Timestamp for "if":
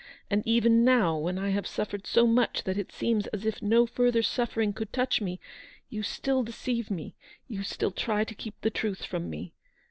3.45-3.61